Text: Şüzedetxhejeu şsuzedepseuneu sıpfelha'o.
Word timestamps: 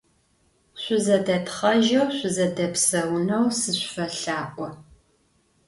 Şüzedetxhejeu 0.81 2.07
şsuzedepseuneu 2.15 3.45
sıpfelha'o. 3.59 4.67